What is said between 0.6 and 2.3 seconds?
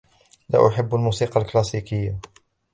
أحب الموسيقى الكلاسيكية.